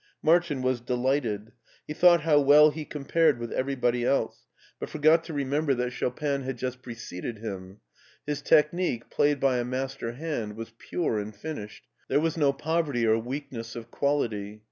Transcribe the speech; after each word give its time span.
Martin 0.23 0.63
was 0.63 0.81
delighted. 0.81 1.51
He 1.85 1.93
thought 1.93 2.21
how 2.21 2.39
well 2.39 2.71
he 2.71 2.85
compared 2.85 3.37
with 3.37 3.51
everybody 3.53 4.03
else, 4.03 4.47
but 4.79 4.89
forgot 4.89 5.23
to 5.25 5.33
remember 5.33 5.75
that 5.75 5.91
Chopin 5.91 6.17
it 6.41 6.41
€€ 6.41 6.41
BERLIN 6.41 6.41
i8i 6.41 6.45
had 6.45 6.57
just 6.57 6.81
preceded 6.81 7.37
him. 7.37 7.81
His 8.25 8.41
technique, 8.41 9.11
played 9.11 9.39
by 9.39 9.57
a 9.59 9.63
master 9.63 10.13
hand, 10.13 10.55
was 10.55 10.73
pure 10.79 11.19
and 11.19 11.35
finished; 11.35 11.85
there 12.07 12.19
was 12.19 12.35
no 12.35 12.51
pbverty 12.51 13.03
or 13.05 13.19
weakness 13.19 13.75
of 13.75 13.91
quality. 13.91 14.59